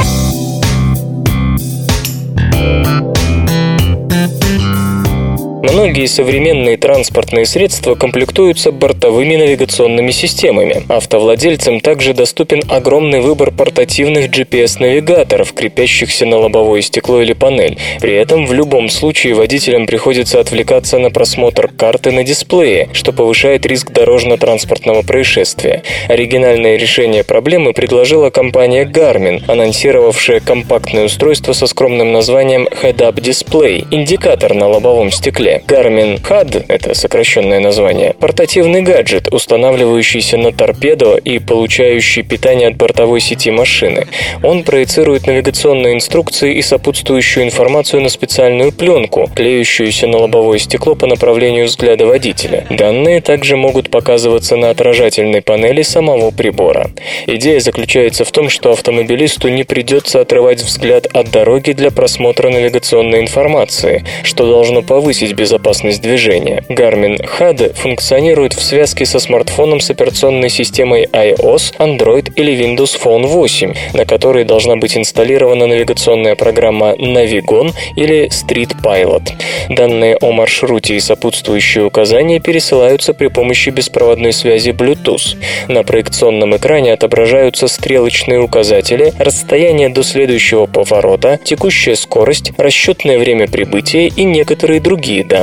[5.71, 10.83] Многие современные транспортные средства комплектуются бортовыми навигационными системами.
[10.87, 17.77] Автовладельцам также доступен огромный выбор портативных GPS-навигаторов, крепящихся на лобовое стекло или панель.
[17.99, 23.65] При этом в любом случае водителям приходится отвлекаться на просмотр карты на дисплее, что повышает
[23.65, 25.83] риск дорожно-транспортного происшествия.
[26.07, 34.53] Оригинальное решение проблемы предложила компания Garmin, анонсировавшая компактное устройство со скромным названием Head-Up Display– индикатор
[34.53, 35.56] на лобовом стекле.
[35.65, 43.19] Garmin HUD– это сокращенное название, портативный гаджет, устанавливающийся на торпедо и получающий питание от бортовой
[43.19, 44.07] сети машины.
[44.43, 51.07] Он проецирует навигационные инструкции и сопутствующую информацию на специальную пленку, клеющуюся на лобовое стекло по
[51.07, 52.65] направлению взгляда водителя.
[52.69, 56.91] Данные также могут показываться на отражательной панели самого прибора.
[57.25, 63.21] Идея заключается в том, что автомобилисту не придется отрывать взгляд от дороги для просмотра навигационной
[63.21, 65.46] информации, что должно повысить безопасность
[65.99, 66.63] движения.
[66.69, 73.27] Garmin HUD функционирует в связке со смартфоном с операционной системой iOS, Android или Windows Phone
[73.27, 79.31] 8, на которой должна быть инсталлирована навигационная программа Navigon или Street Pilot.
[79.69, 85.37] Данные о маршруте и сопутствующие указания пересылаются при помощи беспроводной связи Bluetooth.
[85.67, 94.07] На проекционном экране отображаются стрелочные указатели, расстояние до следующего поворота, текущая скорость, расчетное время прибытия
[94.07, 95.36] и некоторые другие данные.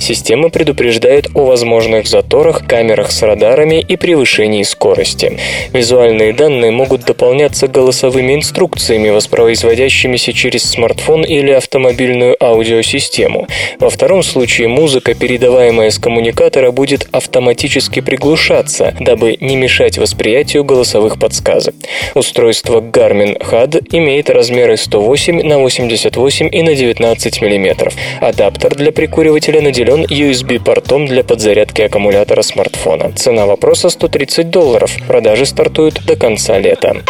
[0.00, 5.38] Система предупреждает о возможных заторах, камерах с радарами и превышении скорости.
[5.72, 13.46] Визуальные данные могут дополняться голосовыми инструкциями, воспроизводящимися через смартфон или автомобильную аудиосистему.
[13.78, 21.18] Во втором случае музыка, передаваемая с коммуникатора, будет автоматически приглушаться, дабы не мешать восприятию голосовых
[21.18, 21.74] подсказок.
[22.14, 27.92] Устройство Garmin HUD имеет размеры 108 на 88 и на 19 мм.
[28.20, 33.10] Адаптер для прикрытия прикуривателя наделен USB-портом для подзарядки аккумулятора смартфона.
[33.16, 34.96] Цена вопроса 130 долларов.
[35.08, 37.02] Продажи стартуют до конца лета.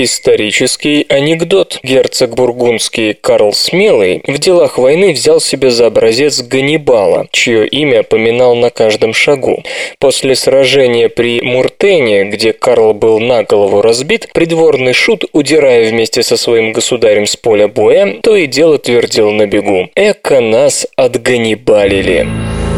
[0.00, 1.80] Исторический анекдот.
[1.82, 8.54] Герцог бургундский Карл Смелый в делах войны взял себе за образец Ганнибала, чье имя поминал
[8.54, 9.64] на каждом шагу.
[9.98, 16.36] После сражения при Муртене, где Карл был на голову разбит, придворный шут, удирая вместе со
[16.36, 19.90] своим государем с поля боя, то и дело твердил на бегу.
[19.96, 22.24] «Эко нас отганнибалили».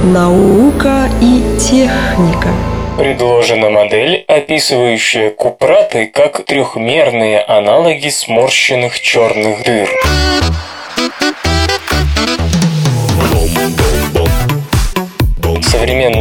[0.04, 2.79] Наука и техника.
[2.98, 9.88] Предложена модель, описывающая купраты как трехмерные аналоги сморщенных черных дыр.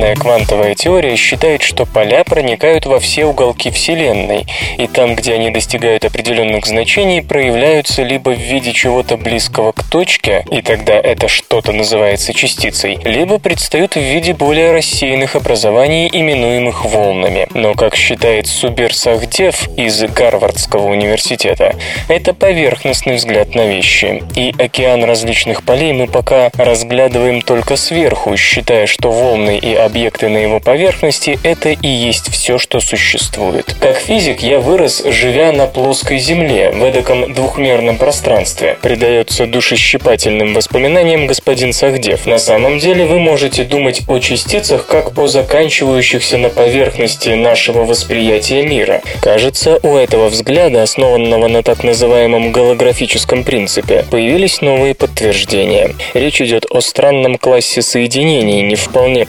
[0.10, 5.52] Современная квантовая теория считает, что поля проникают во все уголки Вселенной, и там, где они
[5.52, 11.74] достигают определенных значений, проявляются либо в виде чего-то близкого к точке, и тогда это что-то
[11.74, 17.48] называется частицей, либо предстают в виде более рассеянных образований, именуемых волнами.
[17.54, 21.76] Но, как считает Субир Сахдев из Гарвардского университета,
[22.08, 28.88] это поверхностный взгляд на вещи, и океан различных полей мы пока разглядываем только сверху, считая,
[28.88, 29.99] что волны и объекты
[30.30, 33.76] на его поверхности– это и есть все, что существует.
[33.80, 38.78] Как физик я вырос, живя на плоской Земле, в эдаком двухмерном пространстве.
[38.82, 42.26] Придается душещипательным воспоминаниям господин Сахдев.
[42.26, 48.64] На самом деле вы можете думать о частицах как о заканчивающихся на поверхности нашего восприятия
[48.64, 49.02] мира.
[49.22, 55.96] Кажется, у этого взгляда, основанного на так называемом голографическом принципе, появились новые подтверждения.
[56.14, 59.26] Речь идет о странном классе соединений, не вполне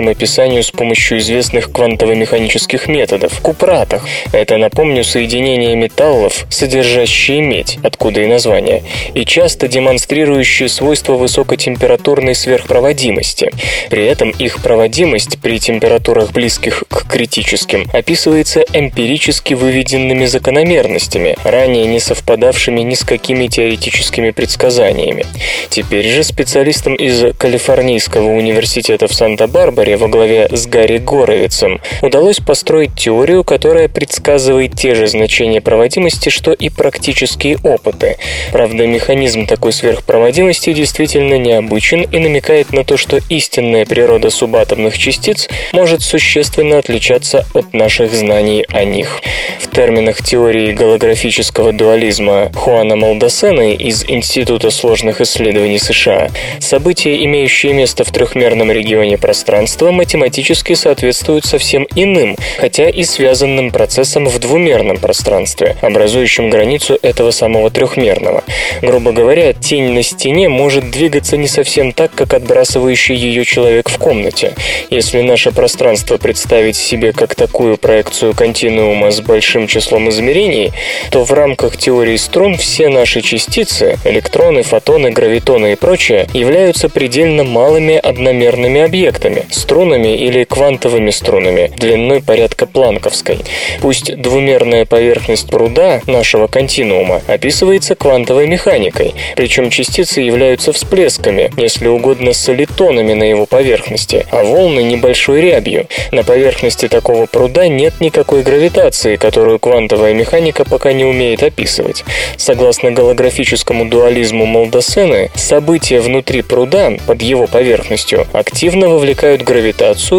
[0.00, 4.06] подлежащим описанию с помощью известных квантово-механических методов– купратах.
[4.32, 8.82] Это, напомню, соединение металлов, содержащие медь, откуда и название,
[9.14, 13.50] и часто демонстрирующие свойства высокотемпературной сверхпроводимости.
[13.90, 22.00] При этом их проводимость при температурах близких к критическим описывается эмпирически выведенными закономерностями, ранее не
[22.00, 25.24] совпадавшими ни с какими теоретическими предсказаниями.
[25.68, 32.94] Теперь же специалистам из Калифорнийского университета в Санта-Барбаре во главе с Гарри Горовицем удалось построить
[32.94, 38.16] теорию, которая предсказывает те же значения проводимости, что и практические опыты.
[38.52, 45.48] Правда, механизм такой сверхпроводимости действительно необычен и намекает на то, что истинная природа субатомных частиц
[45.72, 49.20] может существенно отличаться от наших знаний о них.
[49.60, 58.04] В терминах теории голографического дуализма Хуана Малдосена из Института сложных исследований США события, имеющие место
[58.04, 65.76] в трехмерном регионе пространства, математически соответствуют совсем иным, хотя и связанным процессам в двумерном пространстве,
[65.80, 68.44] образующим границу этого самого трехмерного.
[68.82, 73.98] Грубо говоря, тень на стене может двигаться не совсем так, как отбрасывающий ее человек в
[73.98, 74.54] комнате.
[74.90, 80.72] Если наше пространство представить себе как такую проекцию континуума с большим числом измерений,
[81.10, 87.44] то в рамках теории струн все наши частицы, электроны, фотоны, гравитоны и прочее, являются предельно
[87.44, 93.38] малыми одномерными объектами, струнами или квантовыми струнами, длиной порядка планковской.
[93.80, 102.32] Пусть двумерная поверхность пруда нашего континуума описывается квантовой механикой, причем частицы являются всплесками, если угодно
[102.32, 105.86] солитонами на его поверхности, а волны небольшой рябью.
[106.10, 112.02] На поверхности такого пруда нет никакой гравитации, которую квантовая механика пока не умеет описывать.
[112.36, 119.59] Согласно голографическому дуализму Молдосены, события внутри пруда, под его поверхностью, активно вовлекают гравитацию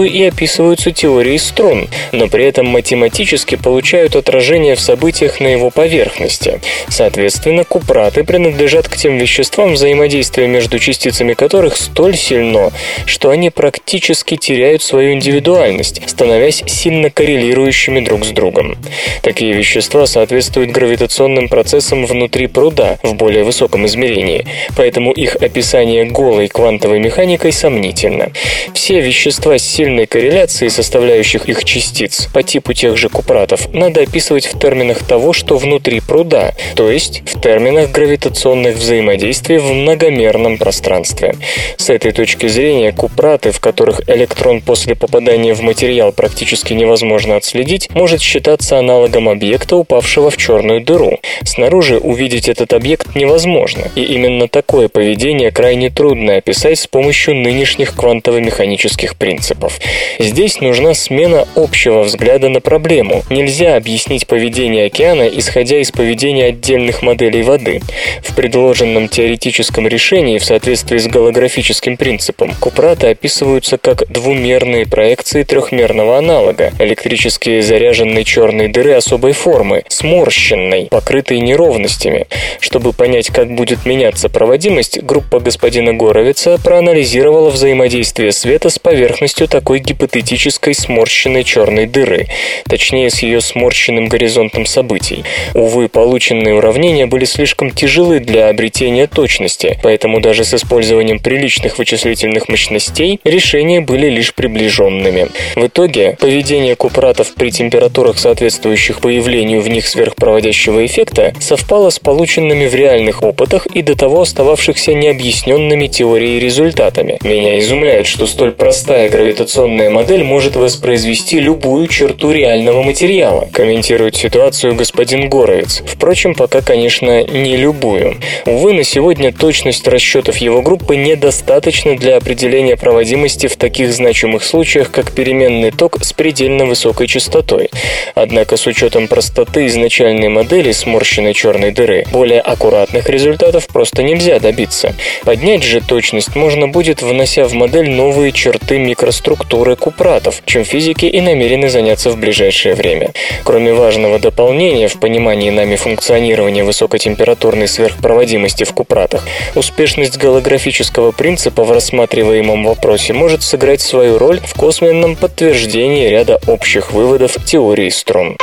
[0.04, 6.60] и описываются теорией струн, но при этом математически получают отражение в событиях на его поверхности.
[6.90, 12.72] Соответственно, купраты принадлежат к тем веществам, взаимодействие между частицами которых столь сильно,
[13.06, 18.78] что они практически теряют свою индивидуальность, становясь сильно коррелирующими друг с другом.
[19.22, 26.48] Такие вещества соответствуют гравитационным процессам внутри пруда в более высоком измерении, поэтому их описание голой
[26.48, 28.32] квантовой механикой сомнительно.
[28.74, 34.46] Все вещества с сильной корреляцией составляющих их частиц по типу тех же купратов надо описывать
[34.46, 41.36] в терминах того, что внутри пруда, то есть в терминах гравитационных взаимодействий в многомерном пространстве.
[41.78, 47.90] С этой точки зрения купраты, в которых электрон после попадания в материал практически невозможно отследить,
[47.94, 51.20] может считаться аналогом объекта, упавшего в черную дыру.
[51.44, 57.96] Снаружи увидеть этот объект невозможно, и именно такое поведение крайне трудно описать с помощью нынешних
[57.96, 59.80] квантово-механических принципов.
[60.20, 63.24] Здесь нужна смена общего взгляда на проблему.
[63.30, 67.82] Нельзя объяснить поведение океана, исходя из поведения отдельных моделей воды.
[68.24, 76.18] В предложенном теоретическом решении в соответствии с голографическим принципом купраты описываются как двумерные проекции трехмерного
[76.18, 82.28] аналога, электрически заряженной черной дыры особой формы, сморщенной, покрытой неровностями.
[82.60, 89.01] Чтобы понять, как будет меняться проводимость, группа господина Горовица проанализировала взаимодействие света с поверхностью
[89.48, 92.28] такой гипотетической сморщенной черной дыры,
[92.68, 95.24] точнее с ее сморщенным горизонтом событий.
[95.54, 102.50] Увы, полученные уравнения были слишком тяжелы для обретения точности, поэтому даже с использованием приличных вычислительных
[102.50, 105.30] мощностей решения были лишь приближенными.
[105.56, 112.68] В итоге, поведение купратов при температурах, соответствующих появлению в них сверхпроводящего эффекта, совпало с полученными
[112.68, 117.18] в реальных опытах и до того остававшихся необъясненными теорией результатами.
[117.24, 118.52] Меня изумляет, что столь
[118.92, 125.82] простая гравитационная модель может воспроизвести любую черту реального материала, комментирует ситуацию господин Горовец.
[125.86, 128.18] Впрочем, пока, конечно, не любую.
[128.46, 134.92] Увы, на сегодня точность расчетов его группы недостаточна для определения проводимости в таких значимых случаях,
[134.92, 137.70] как переменный ток с предельно высокой частотой.
[138.14, 144.94] Однако с учетом простоты изначальной модели сморщенной черной дыры, более аккуратных результатов просто нельзя добиться.
[145.24, 151.22] Поднять же точность можно будет, внося в модель новые черты микроструктуры купратов, чем физики и
[151.22, 153.12] намерены заняться в ближайшее время.
[153.44, 159.26] Кроме важного дополнения в понимании нами функционирования высокотемпературной сверхпроводимости в купратах,
[159.56, 166.92] успешность голографического принципа в рассматриваемом вопросе может сыграть свою роль в косвенном подтверждении ряда общих
[166.92, 168.38] выводов теории струн.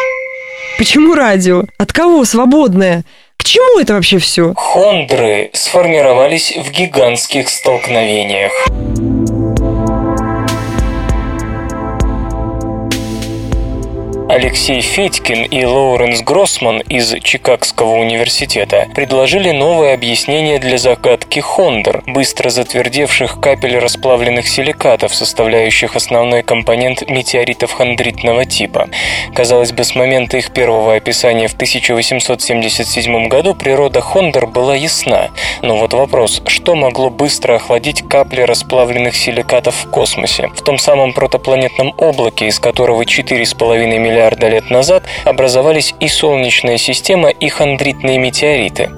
[0.78, 1.64] Почему радио?
[1.76, 3.04] От кого свободное?
[3.36, 4.52] К чему это вообще все?
[4.54, 8.52] Хондры сформировались в гигантских столкновениях.
[14.38, 22.48] Алексей Федькин и Лоуренс Гроссман из Чикагского университета предложили новое объяснение для загадки Хондер, быстро
[22.48, 28.88] затвердевших капель расплавленных силикатов, составляющих основной компонент метеоритов хондритного типа.
[29.34, 35.30] Казалось бы, с момента их первого описания в 1877 году природа Хондер была ясна.
[35.62, 40.46] Но вот вопрос, что могло быстро охладить капли расплавленных силикатов в космосе?
[40.54, 47.30] В том самом протопланетном облаке, из которого 4,5 миллиарда лет назад образовались и Солнечная система,
[47.30, 48.90] и хондритные метеориты.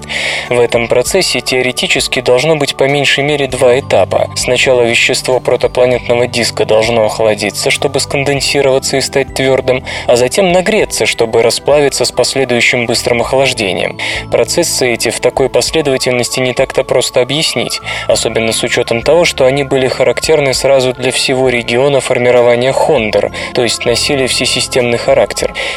[0.49, 4.29] В этом процессе теоретически должно быть по меньшей мере два этапа.
[4.37, 11.43] Сначала вещество протопланетного диска должно охладиться, чтобы сконденсироваться и стать твердым, а затем нагреться, чтобы
[11.43, 13.99] расплавиться с последующим быстрым охлаждением.
[14.31, 19.65] Процессы эти в такой последовательности не так-то просто объяснить, особенно с учетом того, что они
[19.65, 25.20] были характерны сразу для всего региона формирования хондр, то есть носили всесистемный характер.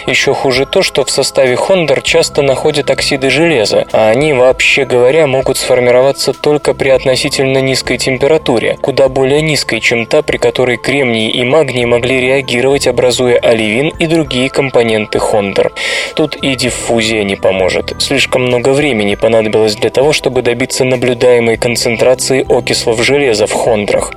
[0.07, 5.27] Еще хуже то, что в составе хондр часто находят оксиды железа, а они, вообще говоря,
[5.27, 11.29] могут сформироваться только при относительно низкой температуре, куда более низкой, чем та, при которой кремний
[11.29, 15.71] и магний могли реагировать, образуя оливин и другие компоненты хондр.
[16.15, 17.95] Тут и диффузия не поможет.
[17.99, 24.11] Слишком много времени понадобилось для того, чтобы добиться наблюдаемой концентрации окислов железа в хондрах.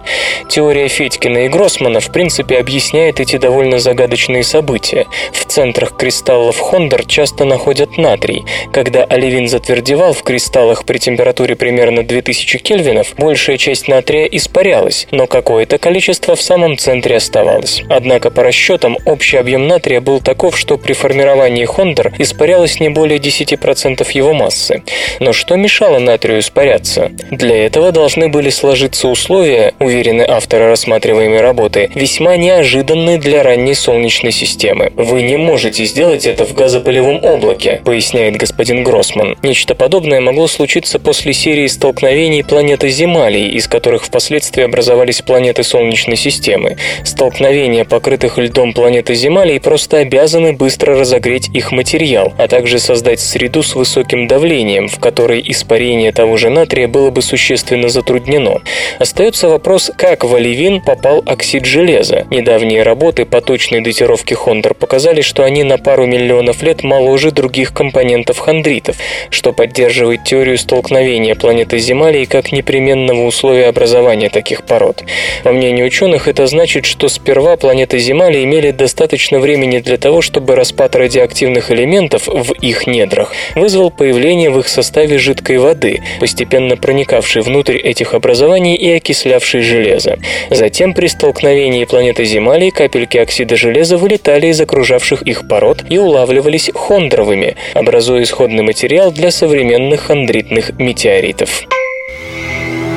[0.48, 5.06] Теория Федькина и Гроссмана в принципе объясняет эти довольно загадочные события.
[5.32, 8.44] В центрах кристаллов хондер часто находят натрий.
[8.72, 15.26] Когда оливин затвердевал в кристаллах при температуре примерно 2000 кельвинов, большая часть натрия испарялась, но
[15.26, 17.82] какое-то количество в самом центре оставалось.
[17.88, 23.18] Однако по расчетам общий объем натрия был таков, что при формировании хондер испарялось не более
[23.18, 24.82] 10% его массы.
[25.20, 27.10] Но что мешало натрию испаряться?
[27.30, 34.32] Для этого должны были сложиться условия, уверены авторы рассматриваемой работы, весьма неожиданные для ранней Солнечной
[34.32, 34.92] системы.
[35.06, 39.36] Вы не можете сделать это в газопылевом облаке, поясняет господин Гроссман.
[39.40, 46.16] Нечто подобное могло случиться после серии столкновений планеты Земалий, из которых впоследствии образовались планеты Солнечной
[46.16, 46.76] системы.
[47.04, 53.62] Столкновения покрытых льдом планеты Земалий просто обязаны быстро разогреть их материал, а также создать среду
[53.62, 58.60] с высоким давлением, в которой испарение того же натрия было бы существенно затруднено.
[58.98, 62.26] Остается вопрос, как в оливин попал оксид железа.
[62.28, 67.72] Недавние работы по точной датировке Хондер показали, что они на пару миллионов лет моложе других
[67.72, 68.96] компонентов хондритов,
[69.30, 75.04] что поддерживает теорию столкновения планеты Земали как непременного условия образования таких пород.
[75.44, 80.54] По мнению ученых, это значит, что сперва планеты Земали имели достаточно времени для того, чтобы
[80.54, 87.42] распад радиоактивных элементов в их недрах вызвал появление в их составе жидкой воды, постепенно проникавшей
[87.42, 90.18] внутрь этих образований и окислявшей железо.
[90.50, 96.70] Затем при столкновении планеты Земали капельки оксида железа вылетали из окружавших их пород и улавливались
[96.72, 101.62] хондровыми, образуя исходный материал для современных хондритных метеоритов.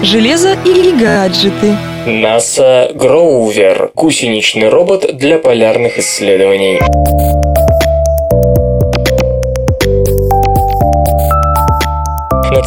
[0.04, 1.76] Железо или гаджеты.
[2.06, 6.80] НАСА Гроувер– гусеничный робот для полярных исследований.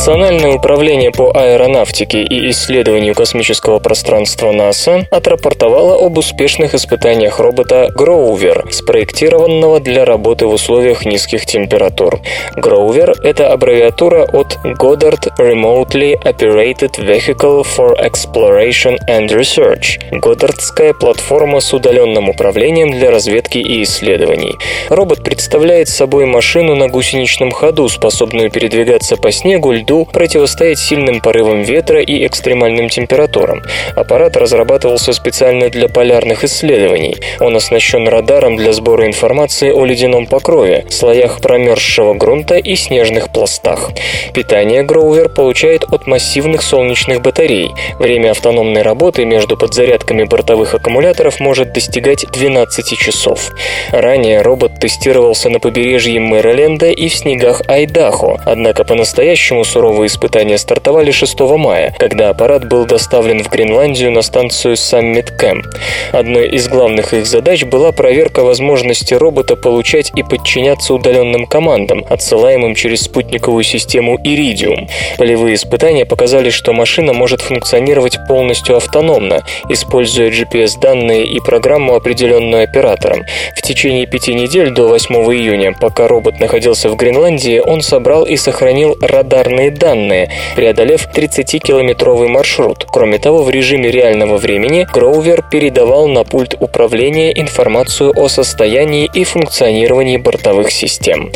[0.02, 8.64] Национальное управление по аэронавтике и исследованию космического пространства НАСА отрапортовало об успешных испытаниях робота Гроувер,
[8.72, 12.18] спроектированного для работы в условиях низких температур.
[12.56, 21.72] Гроувер– это аббревиатура от Goddard Remotely Operated Vehicle for Exploration and Research– Годдардская платформа с
[21.72, 24.56] удаленным управлением для разведки и исследований.
[24.88, 31.62] Робот представляет собой машину на гусеничном ходу, способную передвигаться по снегу, льду противостоять сильным порывам
[31.62, 33.62] ветра и экстремальным температурам.
[33.94, 37.16] Аппарат разрабатывался специально для полярных исследований.
[37.40, 43.90] Он оснащен радаром для сбора информации о ледяном покрове, слоях промерзшего грунта и снежных пластах.
[44.34, 47.70] Питание Гроувер получает от массивных солнечных батарей.
[47.98, 53.50] Время автономной работы между подзарядками бортовых аккумуляторов может достигать 12 часов.
[53.90, 61.10] Ранее робот тестировался на побережье Мэриленда и в снегах Айдахо, однако по-настоящему суровые испытания стартовали
[61.10, 65.64] 6 мая, когда аппарат был доставлен в Гренландию на станцию Summit Camp.
[66.12, 72.76] Одной из главных их задач была проверка возможности робота получать и подчиняться удаленным командам, отсылаемым
[72.76, 74.88] через спутниковую систему Iridium.
[75.18, 83.24] Полевые испытания показали, что машина может функционировать полностью автономно, используя GPS-данные и программу, определенную оператором.
[83.56, 88.36] В течение пяти недель до 8 июня, пока робот находился в Гренландии, он собрал и
[88.36, 92.86] сохранил радарные данные, преодолев 30-километровый маршрут.
[92.90, 99.24] Кроме того, в режиме реального времени Гроувер передавал на пульт управления информацию о состоянии и
[99.24, 101.32] функционировании бортовых систем.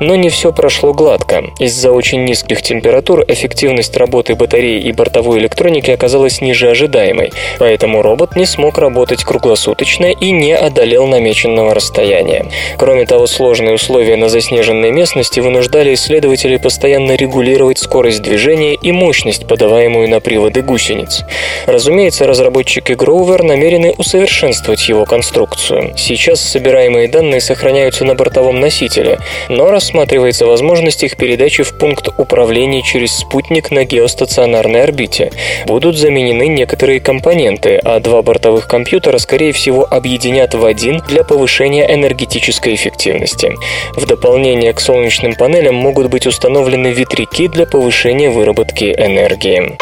[0.00, 1.44] Но не все прошло гладко.
[1.58, 8.36] Из-за очень низких температур эффективность работы батареи и бортовой электроники оказалась ниже ожидаемой, поэтому робот
[8.36, 12.46] не смог работать круглосуточно и не одолел намеченного расстояния.
[12.78, 19.46] Кроме того, сложные условия на заснеженной местности вынуждали исследователей постоянно регулировать скорость движения и мощность,
[19.46, 21.22] подаваемую на приводы гусениц.
[21.66, 25.92] Разумеется, разработчики Grover намерены усовершенствовать его конструкцию.
[25.96, 29.18] Сейчас собираемые данные сохраняются на бортовом носителе,
[29.48, 35.30] но рассматривается возможность их передачи в пункт управления через спутник на геостационарной орбите.
[35.66, 41.92] Будут заменены некоторые компоненты, а два бортовых компьютера, скорее всего, объединят в один для повышения
[41.92, 43.54] энергетической эффективности.
[43.94, 49.76] В дополнение к солнечным панелям могут быть установлены ветряки для повышения выработки энергии.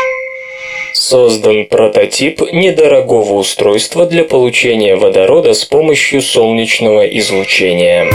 [0.93, 8.09] Создан прототип недорогого устройства для получения водорода с помощью солнечного излучения.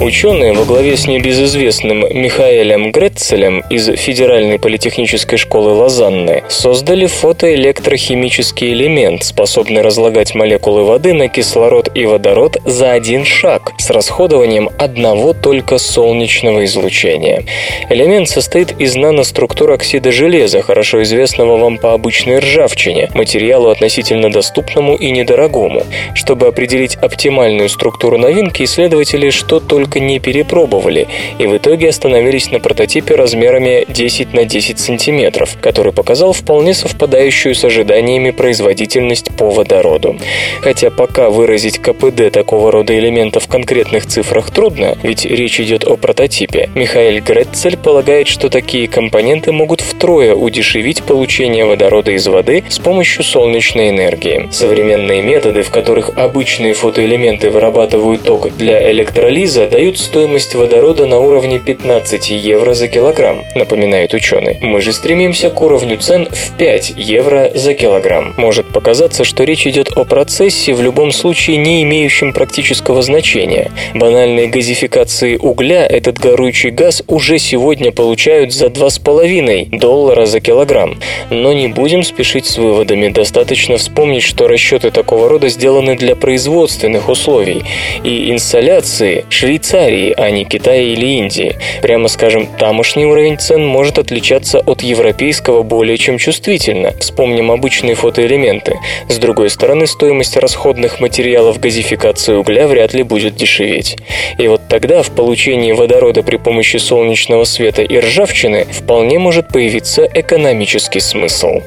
[0.00, 9.24] Ученые во главе с небезызвестным Михаэлем Гретцелем из Федеральной политехнической школы Лозанны создали фотоэлектрохимический элемент,
[9.24, 15.78] способный разлагать молекулы воды на кислород и водород за один шаг с расходованием одного только
[15.78, 17.44] солнечного излучения.
[17.88, 24.94] Элемент состоит из наноструктур оксида железа, хорошо известного вам по обычной ржавчине, материалу относительно доступному
[24.94, 25.84] и недорогому.
[26.14, 31.06] Чтобы определить оптимальную структуру новинки, исследователи что только только не перепробовали,
[31.38, 37.54] и в итоге остановились на прототипе размерами 10 на 10 сантиметров, который показал вполне совпадающую
[37.54, 40.16] с ожиданиями производительность по водороду.
[40.60, 45.96] Хотя пока выразить КПД такого рода элементов в конкретных цифрах трудно, ведь речь идет о
[45.96, 52.80] прототипе, Михаил Гретцель полагает, что такие компоненты могут втрое удешевить получение водорода из воды с
[52.80, 54.48] помощью солнечной энергии.
[54.50, 61.58] Современные методы, в которых обычные фотоэлементы вырабатывают ток для электролиза, дают стоимость водорода на уровне
[61.58, 64.56] 15 евро за килограмм, напоминает ученый.
[64.62, 68.32] Мы же стремимся к уровню цен в 5 евро за килограмм.
[68.38, 73.70] Может показаться, что речь идет о процессе, в любом случае не имеющем практического значения.
[73.92, 80.98] Банальной газификации угля этот горючий газ уже сегодня получают за 2,5 доллара за килограмм.
[81.28, 83.08] Но не будем спешить с выводами.
[83.08, 87.62] Достаточно вспомнить, что расчеты такого рода сделаны для производственных условий.
[88.04, 91.56] И инсталляции Швейцарии Швейцарии, а не Китая или Индии.
[91.82, 96.92] Прямо скажем, тамошний уровень цен может отличаться от европейского более чем чувствительно.
[97.00, 98.78] Вспомним обычные фотоэлементы.
[99.08, 103.96] С другой стороны, стоимость расходных материалов газификации угля вряд ли будет дешеветь.
[104.38, 110.08] И вот тогда в получении водорода при помощи солнечного света и ржавчины вполне может появиться
[110.14, 111.62] экономический смысл.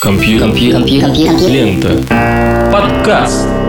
[0.00, 0.50] Компьютер.
[0.50, 1.48] Компьютер.
[1.48, 2.70] Лента.
[2.72, 3.61] Подкаст.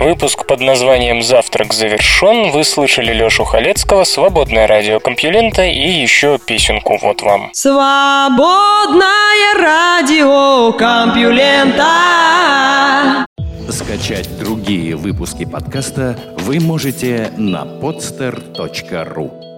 [0.00, 2.52] Выпуск под названием «Завтрак завершен».
[2.52, 7.50] Вы слышали Лешу Халецкого, «Свободное радио Компьюлента» и еще песенку вот вам.
[7.52, 9.04] Свободное
[9.58, 11.84] радио Компьюлента.
[13.68, 19.49] Скачать другие выпуски подкаста вы можете на podster.ru